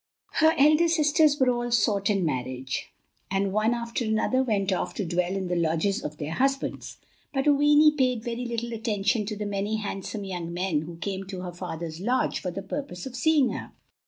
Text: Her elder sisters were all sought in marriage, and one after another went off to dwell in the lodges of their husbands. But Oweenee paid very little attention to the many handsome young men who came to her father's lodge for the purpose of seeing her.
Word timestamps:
Her 0.31 0.55
elder 0.57 0.87
sisters 0.87 1.39
were 1.39 1.51
all 1.51 1.69
sought 1.69 2.09
in 2.09 2.25
marriage, 2.25 2.87
and 3.29 3.53
one 3.53 3.75
after 3.75 4.03
another 4.03 4.41
went 4.41 4.73
off 4.73 4.95
to 4.95 5.05
dwell 5.05 5.33
in 5.35 5.47
the 5.47 5.55
lodges 5.55 6.03
of 6.03 6.17
their 6.17 6.31
husbands. 6.33 6.97
But 7.35 7.45
Oweenee 7.47 7.95
paid 7.95 8.23
very 8.23 8.45
little 8.47 8.73
attention 8.73 9.27
to 9.27 9.35
the 9.35 9.45
many 9.45 9.75
handsome 9.75 10.23
young 10.23 10.51
men 10.51 10.81
who 10.81 10.97
came 10.97 11.27
to 11.27 11.41
her 11.43 11.53
father's 11.53 11.99
lodge 11.99 12.39
for 12.39 12.49
the 12.49 12.63
purpose 12.63 13.05
of 13.05 13.15
seeing 13.15 13.51
her. 13.51 13.73